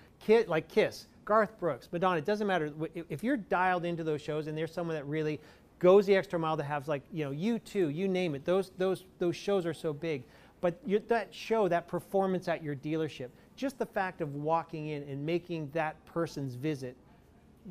[0.48, 2.17] like Kiss, Garth Brooks, Madonna.
[2.17, 2.71] It doesn't matter
[3.10, 5.39] if you're dialed into those shows and there's someone that really
[5.80, 8.45] goes the extra mile to have like you know U2, you name it.
[8.45, 10.24] Those those those shows are so big,
[10.62, 15.26] but that show, that performance at your dealership, just the fact of walking in and
[15.26, 16.95] making that person's visit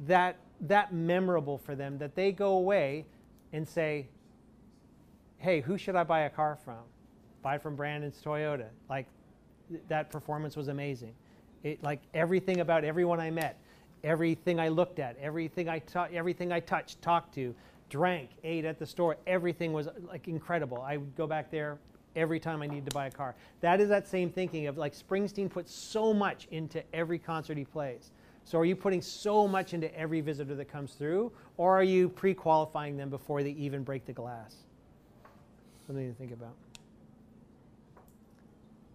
[0.07, 3.05] that that memorable for them that they go away
[3.53, 4.07] and say,
[5.39, 6.83] "Hey, who should I buy a car from?"
[7.45, 8.67] Buy from Brandon's Toyota.
[8.91, 9.07] Like
[9.89, 11.15] that performance was amazing.
[11.63, 13.61] It like everything about everyone I met,
[14.03, 17.55] everything I looked at, everything I ta- everything I touched, talked to,
[17.91, 20.81] drank, ate at the store, everything was like incredible.
[20.81, 21.79] I would go back there
[22.17, 23.35] every time I needed to buy a car.
[23.61, 27.65] That is that same thinking of like Springsteen puts so much into every concert he
[27.65, 28.11] plays.
[28.45, 32.09] So are you putting so much into every visitor that comes through, or are you
[32.09, 34.55] pre-qualifying them before they even break the glass?
[35.87, 36.55] Something to think about.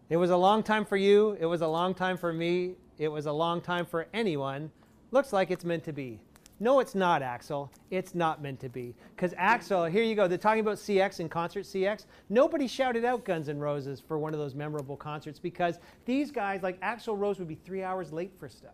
[0.09, 1.37] It was a long time for you.
[1.39, 2.73] It was a long time for me.
[2.97, 4.71] It was a long time for anyone.
[5.11, 6.19] Looks like it's meant to be.
[6.59, 7.69] No, it's not, Axl.
[7.91, 8.95] It's not meant to be.
[9.15, 10.27] Because Axl, here you go.
[10.27, 12.05] They're talking about CX and concert CX.
[12.27, 16.63] Nobody shouted out Guns N' Roses for one of those memorable concerts because these guys,
[16.63, 18.73] like Axl Rose, would be three hours late for stuff.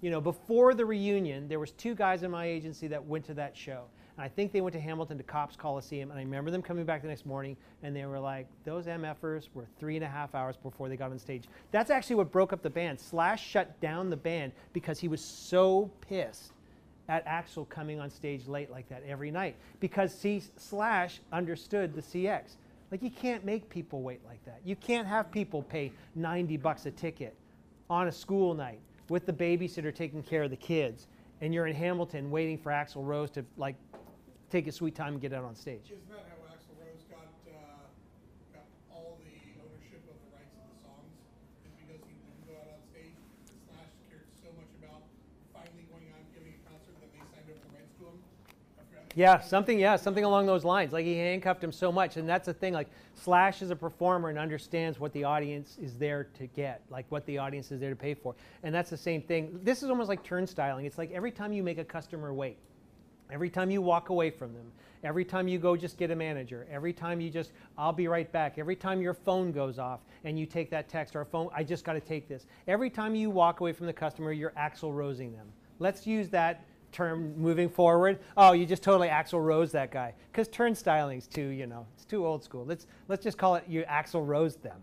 [0.00, 3.34] You know, before the reunion, there was two guys in my agency that went to
[3.34, 3.84] that show.
[4.16, 6.10] And I think they went to Hamilton to Copps Coliseum.
[6.10, 9.48] And I remember them coming back the next morning and they were like, those MFers
[9.54, 11.44] were three and a half hours before they got on stage.
[11.70, 13.00] That's actually what broke up the band.
[13.00, 16.52] Slash shut down the band because he was so pissed
[17.08, 22.02] at Axl coming on stage late like that every night because C- Slash understood the
[22.02, 22.56] CX.
[22.90, 24.60] Like you can't make people wait like that.
[24.64, 27.34] You can't have people pay 90 bucks a ticket
[27.88, 31.06] on a school night with the babysitter taking care of the kids
[31.40, 33.74] and you're in Hamilton waiting for Axl Rose to like
[34.52, 35.88] take a sweet time and get out on stage.
[35.88, 37.88] Isn't that how Axl Rose got uh,
[38.52, 39.32] got all the
[39.64, 41.08] ownership of the rights of the songs?
[41.64, 43.16] Because he wouldn't go out on stage.
[43.48, 45.08] Slash cared so much about
[45.56, 48.20] finally going out and giving a concert that they signed over the rights to him.
[49.16, 50.92] Yeah, something, yeah, something along those lines.
[50.92, 52.20] Like he handcuffed him so much.
[52.20, 55.96] And that's the thing, like Slash is a performer and understands what the audience is
[55.96, 58.34] there to get, like what the audience is there to pay for.
[58.62, 59.60] And that's the same thing.
[59.64, 60.84] This is almost like turnstiling.
[60.84, 62.58] It's like every time you make a customer wait,
[63.32, 64.70] every time you walk away from them,
[65.02, 68.30] every time you go just get a manager, every time you just, I'll be right
[68.30, 71.64] back, every time your phone goes off and you take that text or phone, I
[71.64, 72.46] just got to take this.
[72.68, 75.46] Every time you walk away from the customer, you're Axl Rosing them.
[75.78, 78.20] Let's use that term moving forward.
[78.36, 80.14] Oh, you just totally Axl Rose that guy.
[80.30, 82.64] Because turnstyling's too, you know, it's too old school.
[82.66, 84.80] Let's, let's just call it you Axl Rose them.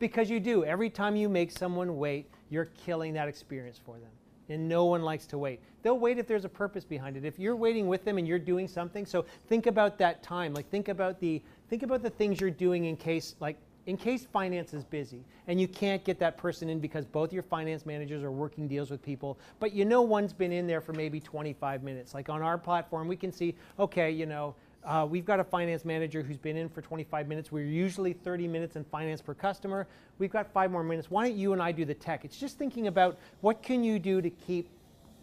[0.00, 0.64] Because you do.
[0.64, 4.10] Every time you make someone wait, you're killing that experience for them.
[4.48, 5.60] And no one likes to wait.
[5.82, 7.24] They'll wait if there's a purpose behind it.
[7.24, 10.54] If you're waiting with them and you're doing something, so think about that time.
[10.54, 14.26] Like think about the think about the things you're doing in case like in case
[14.32, 18.22] finance is busy and you can't get that person in because both your finance managers
[18.22, 21.82] are working deals with people, but you know one's been in there for maybe 25
[21.82, 22.14] minutes.
[22.14, 24.54] Like on our platform, we can see, okay, you know,
[24.84, 27.50] uh, we've got a finance manager who's been in for 25 minutes.
[27.50, 29.86] We're usually 30 minutes in finance per customer.
[30.18, 31.10] We've got five more minutes.
[31.10, 32.24] Why don't you and I do the tech?
[32.24, 34.68] It's just thinking about what can you do to keep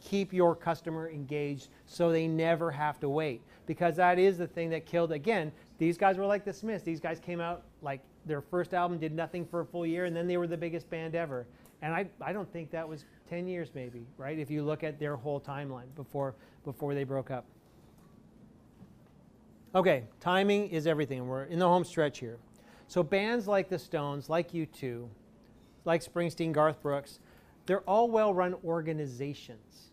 [0.02, 4.68] keep your customer engaged so they never have to wait because that is the thing
[4.72, 8.42] that killed again these guys were like the smiths these guys came out like their
[8.42, 11.14] first album did nothing for a full year and then they were the biggest band
[11.14, 11.46] ever
[11.84, 15.00] and i, I don't think that was 10 years maybe right if you look at
[15.00, 16.34] their whole timeline before
[16.66, 17.46] before they broke up
[19.74, 22.38] okay timing is everything we're in the home stretch here
[22.88, 25.08] so bands like the stones like u2
[25.86, 27.20] like springsteen garth brooks
[27.66, 29.92] they're all well run organizations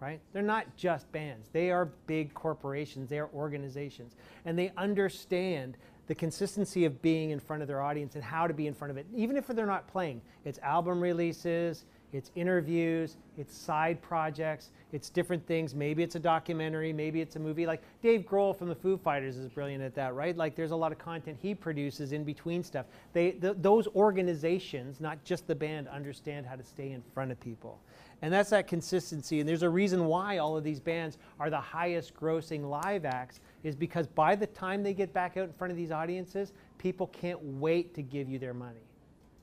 [0.00, 0.20] right?
[0.32, 1.48] They're not just bands.
[1.52, 3.10] They are big corporations.
[3.10, 4.16] They are organizations.
[4.46, 5.76] And they understand
[6.06, 8.90] the consistency of being in front of their audience and how to be in front
[8.90, 10.22] of it, even if they're not playing.
[10.44, 15.74] It's album releases, it's interviews, it's side projects, it's different things.
[15.74, 17.66] Maybe it's a documentary, maybe it's a movie.
[17.66, 20.36] Like Dave Grohl from the Foo Fighters is brilliant at that, right?
[20.36, 22.86] Like there's a lot of content he produces in between stuff.
[23.12, 27.40] They, th- those organizations, not just the band, understand how to stay in front of
[27.40, 27.80] people.
[28.22, 29.40] And that's that consistency.
[29.40, 33.40] And there's a reason why all of these bands are the highest grossing live acts,
[33.62, 37.06] is because by the time they get back out in front of these audiences, people
[37.06, 38.82] can't wait to give you their money,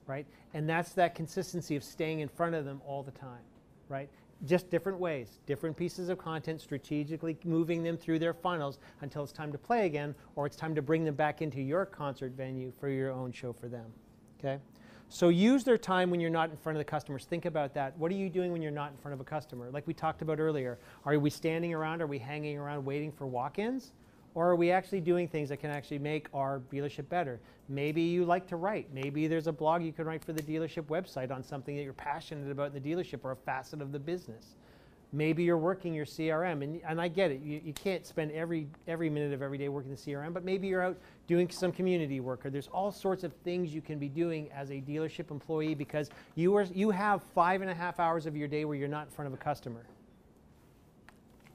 [0.08, 0.26] right?
[0.54, 3.44] And that's that consistency of staying in front of them all the time,
[3.90, 4.10] right?
[4.46, 9.32] Just different ways, different pieces of content, strategically moving them through their funnels until it's
[9.32, 12.72] time to play again, or it's time to bring them back into your concert venue
[12.80, 13.92] for your own show for them,
[14.40, 14.60] okay?
[15.10, 17.26] So use their time when you're not in front of the customers.
[17.26, 17.98] Think about that.
[17.98, 19.70] What are you doing when you're not in front of a customer?
[19.72, 22.02] Like we talked about earlier, are we standing around?
[22.02, 23.94] Are we hanging around waiting for walk-ins?
[24.38, 27.40] Or are we actually doing things that can actually make our dealership better?
[27.70, 28.88] Maybe you like to write.
[28.94, 31.92] Maybe there's a blog you can write for the dealership website on something that you're
[31.92, 34.58] passionate about in the dealership or a facet of the business.
[35.12, 37.42] Maybe you're working your CRM, and, and I get it.
[37.42, 40.68] You, you can't spend every, every minute of every day working the CRM, but maybe
[40.68, 44.08] you're out doing some community work, or there's all sorts of things you can be
[44.08, 48.28] doing as a dealership employee because you, are, you have five and a half hours
[48.28, 49.84] of your day where you're not in front of a customer.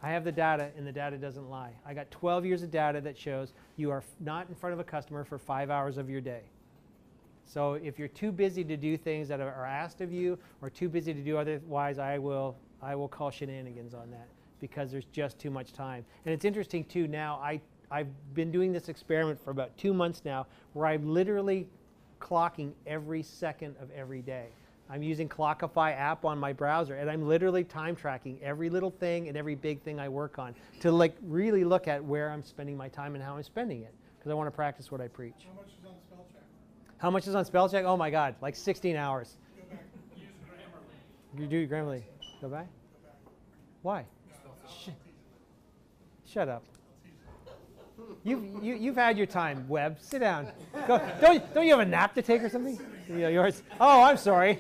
[0.03, 1.73] I have the data, and the data doesn't lie.
[1.87, 4.85] I got 12 years of data that shows you are not in front of a
[4.85, 6.43] customer for five hours of your day.
[7.45, 10.88] So if you're too busy to do things that are asked of you, or too
[10.88, 14.27] busy to do otherwise, I will I will call shenanigans on that
[14.61, 16.05] because there's just too much time.
[16.25, 17.61] And it's interesting too now, I,
[17.91, 21.69] I've been doing this experiment for about two months now where I'm literally
[22.21, 24.47] clocking every second of every day.
[24.92, 29.28] I'm using Clockify app on my browser and I'm literally time tracking every little thing
[29.28, 32.76] and every big thing I work on to like really look at where I'm spending
[32.76, 35.46] my time and how I'm spending it because I want to practice what I preach.
[35.46, 36.42] How much is on spell check?
[36.98, 37.87] How much is on spell check?
[37.87, 39.38] Oh my God, like 16 hours.
[39.57, 39.85] Go back.
[40.14, 41.40] Use Grammarly.
[41.40, 42.02] You do Grammarly.
[42.42, 42.66] Go back?
[43.81, 44.05] Why?
[44.68, 44.90] Sh-
[46.26, 46.64] shut up.
[48.24, 49.96] You've, you, you've had your time, Webb.
[50.02, 50.48] Sit down.
[50.87, 52.78] Go, don't, don't you have a nap to take or something?
[53.09, 53.62] You know, yours.
[53.81, 54.59] Oh, I'm sorry.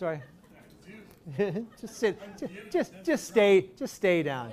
[0.00, 0.22] Sorry.
[1.78, 2.18] just sit.
[2.38, 3.68] Just, just, just stay.
[3.76, 4.50] Just stay down.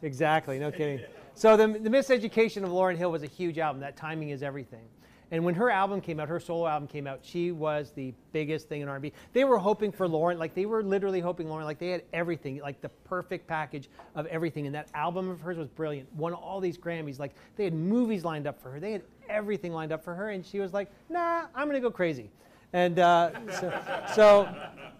[0.00, 0.58] Exactly.
[0.58, 1.00] No kidding.
[1.34, 3.80] So the, the Miseducation of Lauryn Hill was a huge album.
[3.80, 4.86] That timing is everything.
[5.30, 8.66] And when her album came out, her solo album came out, she was the biggest
[8.66, 9.12] thing in R&B.
[9.34, 12.58] They were hoping for Lauryn, like they were literally hoping Lauryn, like they had everything,
[12.60, 14.64] like the perfect package of everything.
[14.64, 16.10] And that album of hers was brilliant.
[16.14, 17.18] Won all these Grammys.
[17.18, 18.80] Like they had movies lined up for her.
[18.80, 20.30] They had everything lined up for her.
[20.30, 22.30] And she was like, nah, I'm going to go crazy.
[22.74, 23.80] And uh, so,
[24.14, 24.54] so,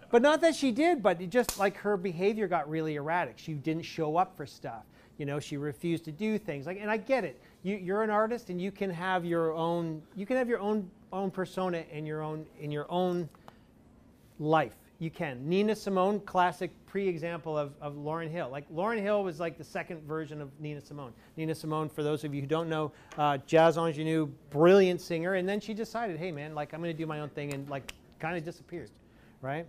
[0.09, 3.35] but not that she did, but it just like her behavior got really erratic.
[3.37, 4.85] She didn't show up for stuff.
[5.19, 6.65] You know, she refused to do things.
[6.65, 10.01] Like, and I get it you, you're an artist and you can have your own
[10.15, 13.27] you can have your own own persona in your own in your own
[14.39, 15.47] life You can.
[15.47, 18.49] Nina Simone, classic pre-example of, of Lauryn Hill.
[18.49, 21.11] Like Lauryn Hill was like the second version of Nina Simone.
[21.35, 25.47] Nina Simone, for those of you who don't know, uh, jazz ingenue, brilliant singer, and
[25.47, 27.93] then she decided, hey man, like I'm going to do my own thing, and like
[28.19, 28.89] kind of disappeared,
[29.41, 29.65] right?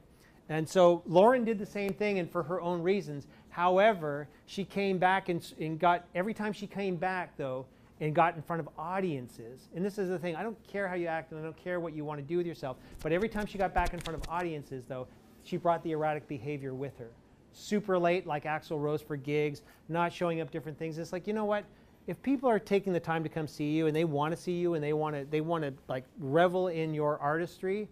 [0.48, 3.26] And so Lauryn did the same thing, and for her own reasons.
[3.48, 7.66] However, she came back and, and got every time she came back though,
[8.00, 9.68] and got in front of audiences.
[9.74, 11.80] And this is the thing, I don't care how you act and I don't care
[11.80, 14.22] what you want to do with yourself, but every time she got back in front
[14.22, 15.06] of audiences, though,
[15.46, 17.10] she brought the erratic behavior with her.
[17.52, 20.98] Super late, like Axl Rose for gigs, not showing up different things.
[20.98, 21.64] It's like, you know what?
[22.06, 24.52] If people are taking the time to come see you and they want to see
[24.52, 27.88] you and they want to they want to like revel in your artistry,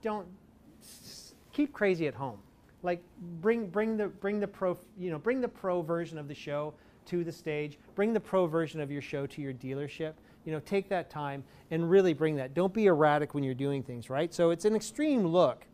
[0.00, 0.26] don't
[1.52, 2.38] keep crazy at home.
[2.82, 3.02] Like
[3.40, 6.74] bring bring the bring the pro you know bring the pro version of the show
[7.06, 7.78] to the stage.
[7.94, 10.14] Bring the pro version of your show to your dealership.
[10.44, 12.54] You know, take that time and really bring that.
[12.54, 14.32] Don't be erratic when you're doing things, right?
[14.32, 15.66] So it's an extreme look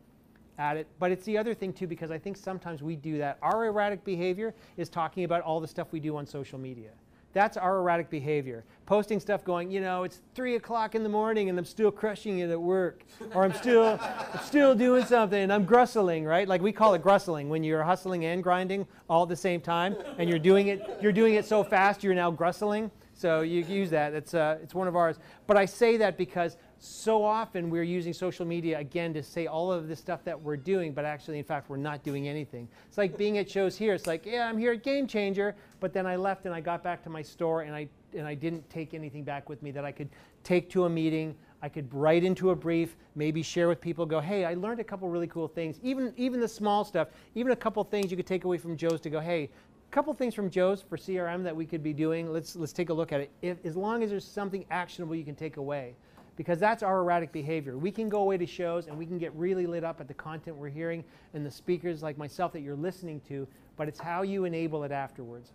[0.57, 3.37] at it, but it's the other thing too because I think sometimes we do that.
[3.41, 6.89] Our erratic behavior is talking about all the stuff we do on social media.
[7.33, 8.65] That's our erratic behavior.
[8.85, 12.39] Posting stuff going, you know, it's three o'clock in the morning and I'm still crushing
[12.39, 13.03] it at work.
[13.33, 13.97] Or I'm still,
[14.33, 16.47] I'm still doing something and I'm grustling, right?
[16.47, 19.95] Like we call it grustling when you're hustling and grinding all at the same time
[20.17, 22.91] and you're doing it, you're doing it so fast you're now grustling.
[23.13, 24.13] So you use that.
[24.13, 25.17] It's, uh, it's one of ours.
[25.47, 29.71] But I say that because so often we're using social media again to say all
[29.71, 32.67] of the stuff that we're doing, but actually, in fact, we're not doing anything.
[32.87, 33.93] It's like being at shows here.
[33.93, 36.81] It's like, yeah, I'm here at Game Changer, but then I left and I got
[36.81, 39.85] back to my store and I and I didn't take anything back with me that
[39.85, 40.09] I could
[40.43, 41.35] take to a meeting.
[41.61, 44.07] I could write into a brief, maybe share with people.
[44.07, 45.79] Go, hey, I learned a couple really cool things.
[45.83, 49.01] Even even the small stuff, even a couple things you could take away from Joe's
[49.01, 52.33] to go, hey, a couple things from Joe's for CRM that we could be doing.
[52.33, 53.31] Let's let's take a look at it.
[53.43, 55.93] If, as long as there's something actionable you can take away
[56.41, 57.77] because that's our erratic behavior.
[57.77, 60.15] We can go away to shows and we can get really lit up at the
[60.15, 61.03] content we're hearing
[61.35, 64.91] and the speakers like myself that you're listening to, but it's how you enable it
[64.91, 65.51] afterwards.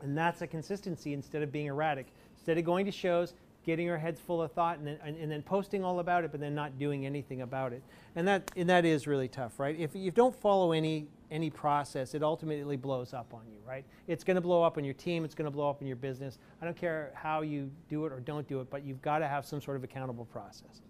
[0.00, 2.06] And that's a consistency instead of being erratic.
[2.34, 3.34] Instead of going to shows,
[3.66, 6.30] getting our heads full of thought and then, and, and, then posting all about it,
[6.30, 7.82] but then not doing anything about it.
[8.14, 9.78] And that, and that is really tough, right?
[9.78, 13.84] If you don't follow any, any process, it ultimately blows up on you, right?
[14.06, 15.96] It's going to blow up on your team, it's going to blow up in your
[15.96, 16.38] business.
[16.62, 19.28] I don't care how you do it or don't do it, but you've got to
[19.28, 20.82] have some sort of accountable process,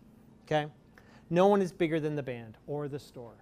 [0.46, 0.66] okay?
[1.30, 3.34] No one is bigger than the band or the store.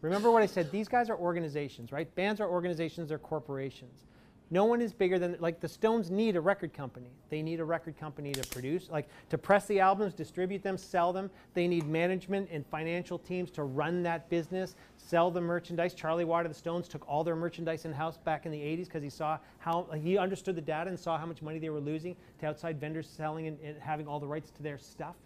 [0.00, 2.12] Remember what I said, these guys are organizations, right?
[2.14, 4.04] Bands are organizations, they're corporations.
[4.50, 7.10] No one is bigger than, like, the Stones need a record company.
[7.28, 11.12] They need a record company to produce, like, to press the albums, distribute them, sell
[11.12, 11.30] them.
[11.52, 14.74] They need management and financial teams to run that business,
[15.08, 15.94] sell the merchandise.
[15.94, 18.84] Charlie Watt of the Stones took all their merchandise in house back in the 80s
[18.84, 21.80] because he saw how, he understood the data and saw how much money they were
[21.80, 25.16] losing to outside vendors selling and, and having all the rights to their stuff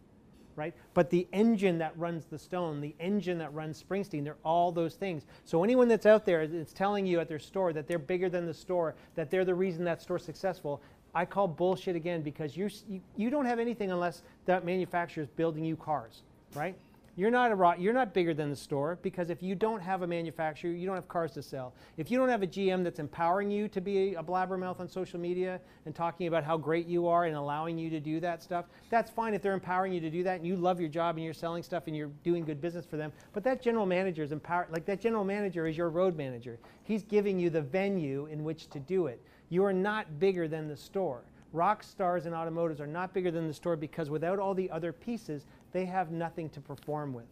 [0.55, 0.74] right?
[0.93, 4.97] But the engine that runs the stone, the engine that runs Springsteen, they're all those
[4.97, 5.24] things.
[5.47, 8.45] So anyone that's out there that's telling you at their store that they're bigger than
[8.45, 10.83] the store, that they're the reason that store's successful,
[11.14, 12.68] I call bullshit again because you,
[13.16, 16.20] you don't have anything unless that manufacturer is building you cars,
[16.55, 16.76] right?
[17.15, 20.07] You're not, a, you're not bigger than the store because if you don't have a
[20.07, 21.75] manufacturer, you don't have cars to sell.
[21.99, 25.21] If you don't have a GM that's empowering you to be a blabbermouth on social
[25.21, 28.65] media and talking about how great you are and allowing you to do that stuff,
[28.89, 31.25] that's fine if they're empowering you to do that and you love your job and
[31.25, 33.13] you're selling stuff and you're doing good business for them.
[33.35, 36.59] But that general manager is empowered, like that general manager is your road manager.
[36.83, 39.21] He's giving you the venue in which to do it.
[39.51, 41.25] You are not bigger than the store.
[41.53, 44.91] Rock stars and automotives are not bigger than the store because without all the other
[44.91, 47.27] pieces, they have nothing to perform with.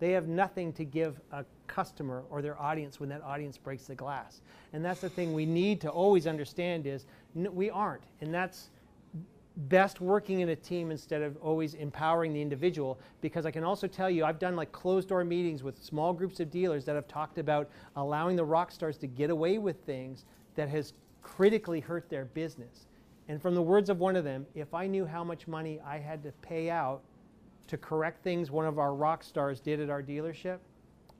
[0.00, 3.94] They have nothing to give a customer or their audience when that audience breaks the
[3.94, 4.40] glass.
[4.72, 8.02] And that's the thing we need to always understand is we aren't.
[8.20, 8.70] And that's
[9.56, 13.86] best working in a team instead of always empowering the individual because I can also
[13.86, 17.06] tell you I've done like closed door meetings with small groups of dealers that have
[17.06, 20.24] talked about allowing the rock stars to get away with things
[20.56, 20.92] that has
[21.22, 22.86] critically hurt their business.
[23.28, 25.98] And from the words of one of them, if I knew how much money I
[25.98, 27.02] had to pay out
[27.66, 30.58] to correct things one of our rock stars did at our dealership,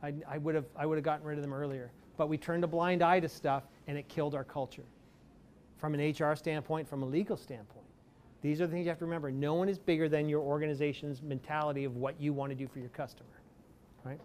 [0.02, 1.90] I, I would have I would have gotten rid of them earlier.
[2.16, 4.84] But we turned a blind eye to stuff, and it killed our culture.
[5.78, 7.86] From an HR standpoint, from a legal standpoint,
[8.40, 9.30] these are the things you have to remember.
[9.30, 12.78] No one is bigger than your organization's mentality of what you want to do for
[12.78, 13.40] your customer,
[14.04, 14.20] right?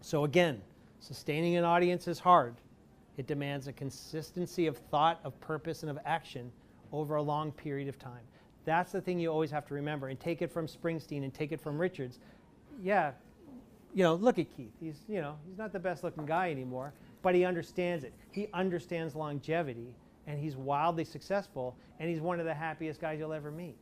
[0.00, 0.60] So again,
[1.00, 2.56] sustaining an audience is hard.
[3.16, 6.52] It demands a consistency of thought, of purpose, and of action
[6.92, 8.22] over a long period of time.
[8.64, 10.08] That's the thing you always have to remember.
[10.08, 12.18] And take it from Springsteen and take it from Richards.
[12.82, 13.12] Yeah,
[13.94, 14.72] you know, look at Keith.
[14.80, 16.92] He's, you know, he's not the best looking guy anymore,
[17.22, 18.12] but he understands it.
[18.30, 19.94] He understands longevity
[20.26, 23.76] and he's wildly successful and he's one of the happiest guys you'll ever meet.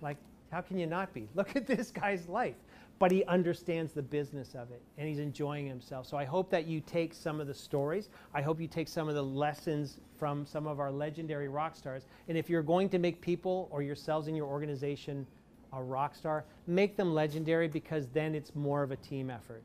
[0.00, 0.16] Like,
[0.50, 1.28] how can you not be?
[1.34, 2.54] Look at this guy's life.
[3.02, 6.06] But he understands the business of it and he's enjoying himself.
[6.06, 8.08] So I hope that you take some of the stories.
[8.32, 12.06] I hope you take some of the lessons from some of our legendary rock stars.
[12.28, 15.26] And if you're going to make people or yourselves in your organization
[15.72, 19.64] a rock star, make them legendary because then it's more of a team effort.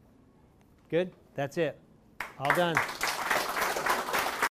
[0.90, 1.12] Good?
[1.36, 1.78] That's it.
[2.40, 2.76] All done.